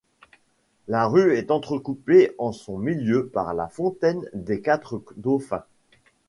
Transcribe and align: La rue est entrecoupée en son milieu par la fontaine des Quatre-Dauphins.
La 0.87 1.05
rue 1.05 1.37
est 1.37 1.51
entrecoupée 1.51 2.31
en 2.39 2.53
son 2.53 2.79
milieu 2.79 3.27
par 3.27 3.53
la 3.53 3.67
fontaine 3.67 4.27
des 4.33 4.59
Quatre-Dauphins. 4.59 5.65